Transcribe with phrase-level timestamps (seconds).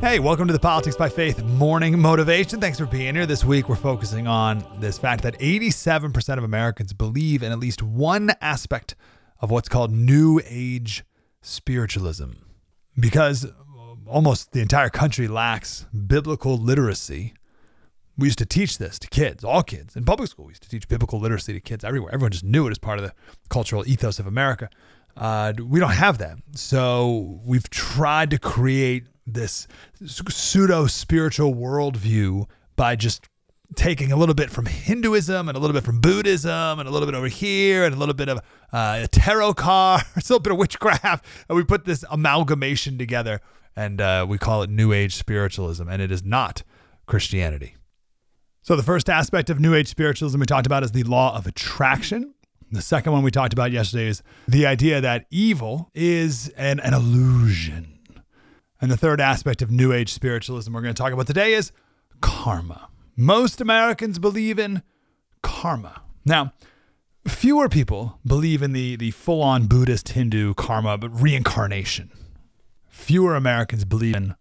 [0.00, 2.60] Hey, welcome to the Politics by Faith morning motivation.
[2.60, 3.26] Thanks for being here.
[3.26, 7.82] This week, we're focusing on this fact that 87% of Americans believe in at least
[7.82, 8.94] one aspect
[9.40, 11.04] of what's called New Age
[11.42, 12.30] spiritualism.
[12.96, 13.44] Because
[14.06, 17.34] almost the entire country lacks biblical literacy,
[18.16, 19.96] we used to teach this to kids, all kids.
[19.96, 22.14] In public school, we used to teach biblical literacy to kids everywhere.
[22.14, 23.12] Everyone just knew it as part of the
[23.48, 24.70] cultural ethos of America.
[25.16, 26.38] Uh, we don't have that.
[26.54, 29.66] So we've tried to create this
[30.04, 33.28] pseudo spiritual worldview by just
[33.74, 37.06] taking a little bit from Hinduism and a little bit from Buddhism and a little
[37.06, 38.38] bit over here and a little bit of
[38.72, 43.40] uh, a tarot card, a little bit of witchcraft, and we put this amalgamation together
[43.76, 46.64] and uh, we call it New Age spiritualism, and it is not
[47.06, 47.76] Christianity.
[48.60, 51.46] So the first aspect of New Age spiritualism we talked about is the law of
[51.46, 52.34] attraction.
[52.72, 56.92] The second one we talked about yesterday is the idea that evil is an, an
[56.92, 57.97] illusion.
[58.80, 61.72] And the third aspect of New Age spiritualism we're going to talk about today is
[62.20, 62.88] karma.
[63.16, 64.82] Most Americans believe in
[65.42, 66.02] karma.
[66.24, 66.52] Now,
[67.26, 72.12] fewer people believe in the, the full on Buddhist Hindu karma, but reincarnation.
[72.88, 74.36] Fewer Americans believe in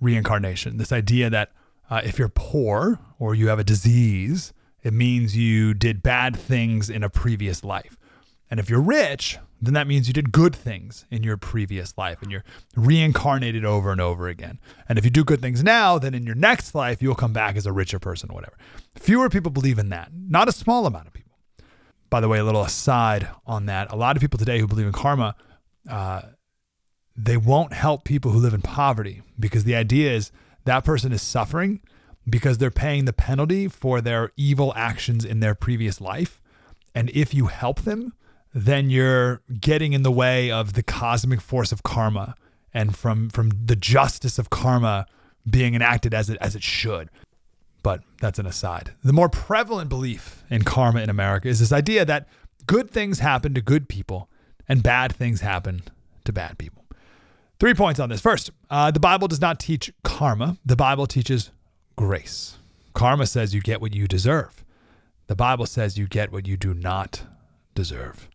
[0.00, 0.78] reincarnation.
[0.78, 1.52] This idea that
[1.90, 6.88] uh, if you're poor or you have a disease, it means you did bad things
[6.88, 7.96] in a previous life.
[8.50, 12.20] And if you're rich, then that means you did good things in your previous life
[12.22, 12.44] and you're
[12.76, 14.60] reincarnated over and over again.
[14.88, 17.56] And if you do good things now, then in your next life, you'll come back
[17.56, 18.56] as a richer person or whatever.
[18.96, 21.38] Fewer people believe in that, not a small amount of people.
[22.10, 24.86] By the way, a little aside on that a lot of people today who believe
[24.86, 25.34] in karma,
[25.88, 26.22] uh,
[27.16, 30.30] they won't help people who live in poverty because the idea is
[30.64, 31.80] that person is suffering
[32.28, 36.40] because they're paying the penalty for their evil actions in their previous life.
[36.94, 38.14] And if you help them,
[38.54, 42.36] then you're getting in the way of the cosmic force of karma
[42.72, 45.06] and from from the justice of karma
[45.48, 47.10] being enacted as it as it should.
[47.82, 48.92] But that's an aside.
[49.02, 52.28] The more prevalent belief in karma in America is this idea that
[52.66, 54.30] good things happen to good people
[54.68, 55.82] and bad things happen
[56.24, 56.84] to bad people.
[57.58, 58.20] Three points on this.
[58.20, 60.56] First, uh, the Bible does not teach karma.
[60.64, 61.50] The Bible teaches
[61.96, 62.56] grace.
[62.94, 64.64] Karma says you get what you deserve.
[65.26, 67.24] The Bible says you get what you do not
[67.74, 68.28] deserve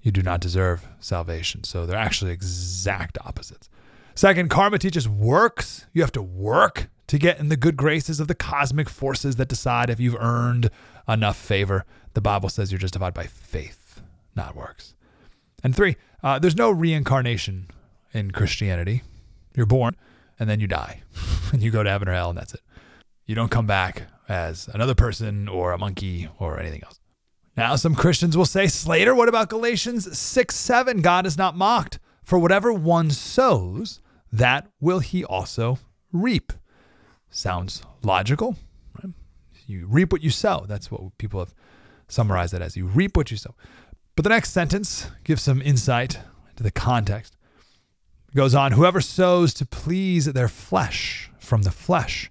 [0.00, 1.64] you do not deserve salvation.
[1.64, 3.68] So they're actually exact opposites.
[4.14, 5.86] Second, karma teaches works.
[5.92, 9.48] You have to work to get in the good graces of the cosmic forces that
[9.48, 10.70] decide if you've earned
[11.08, 11.84] enough favor.
[12.14, 14.02] The Bible says you're justified by faith,
[14.34, 14.94] not works.
[15.62, 17.68] And three, uh, there's no reincarnation
[18.12, 19.02] in Christianity.
[19.54, 19.96] You're born
[20.38, 21.02] and then you die
[21.52, 22.60] and you go to heaven or hell and that's it.
[23.26, 26.97] You don't come back as another person or a monkey or anything else.
[27.58, 31.02] Now, some Christians will say, Slater, what about Galatians 6 7?
[31.02, 31.98] God is not mocked.
[32.22, 35.80] For whatever one sows, that will he also
[36.12, 36.52] reap.
[37.30, 38.54] Sounds logical.
[39.02, 39.12] Right?
[39.66, 40.66] You reap what you sow.
[40.68, 41.52] That's what people have
[42.06, 42.76] summarized it as.
[42.76, 43.56] You reap what you sow.
[44.14, 46.20] But the next sentence gives some insight
[46.50, 47.36] into the context.
[48.28, 52.30] It goes on Whoever sows to please their flesh from the flesh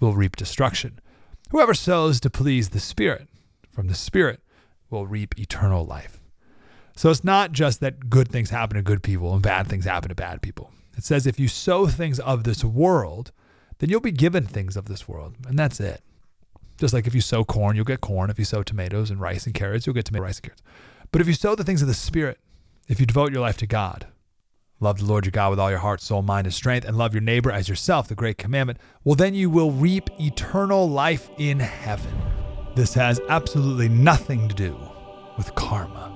[0.00, 1.00] will reap destruction.
[1.48, 3.30] Whoever sows to please the Spirit
[3.70, 4.42] from the Spirit
[4.90, 6.20] will reap eternal life.
[6.96, 10.08] So it's not just that good things happen to good people and bad things happen
[10.08, 10.70] to bad people.
[10.96, 13.32] It says if you sow things of this world,
[13.78, 15.34] then you'll be given things of this world.
[15.46, 16.00] And that's it.
[16.78, 18.30] Just like if you sow corn, you'll get corn.
[18.30, 20.62] If you sow tomatoes and rice and carrots, you'll get tomato, rice, and carrots.
[21.12, 22.38] But if you sow the things of the Spirit,
[22.88, 24.06] if you devote your life to God,
[24.80, 27.14] love the Lord your God with all your heart, soul, mind, and strength, and love
[27.14, 31.60] your neighbor as yourself, the great commandment, well, then you will reap eternal life in
[31.60, 32.35] heaven.
[32.76, 34.78] This has absolutely nothing to do
[35.38, 36.15] with karma.